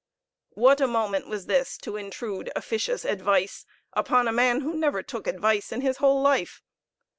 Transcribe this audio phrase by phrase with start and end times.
[0.55, 5.27] What a moment was this to intrude officious advice upon a man who never took
[5.27, 6.63] advice in his whole life!